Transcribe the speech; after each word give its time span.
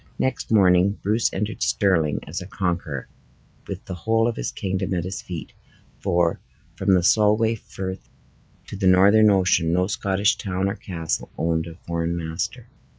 Next 0.17 0.49
morning 0.51 0.97
Bruce 1.03 1.31
entered 1.31 1.61
Stirling 1.61 2.21
as 2.25 2.41
a 2.41 2.47
conqueror, 2.47 3.07
with 3.67 3.85
the 3.85 3.93
whole 3.93 4.27
of 4.27 4.35
his 4.35 4.51
kingdom 4.51 4.95
at 4.95 5.03
his 5.03 5.21
feet; 5.21 5.53
for, 5.99 6.39
from 6.75 6.95
the 6.95 7.03
Solway 7.03 7.53
Frith 7.53 8.09
to 8.65 8.75
the 8.75 8.87
Northern 8.87 9.29
Ocean, 9.29 9.71
no 9.71 9.85
Scottish 9.85 10.37
town 10.39 10.67
or 10.67 10.75
castle 10.75 11.29
owned 11.37 11.67
a 11.67 11.75
foreign 11.85 12.17
master. 12.17 12.65